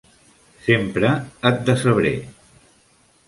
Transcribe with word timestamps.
Sempre 0.67 1.11
et 1.49 1.61
decebré! 1.67 2.13